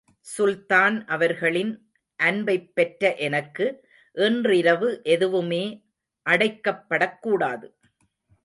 சுல்தான் 0.19 1.05
அவர்களின் 1.05 1.91
அன்பைப் 2.15 2.75
பெற்ற 2.75 3.15
எனக்கு 3.15 3.87
இன்றிரவு 4.13 4.99
எதுவுமே 5.03 5.85
அடைக்கப்படக் 6.29 7.19
கூடாது. 7.21 7.77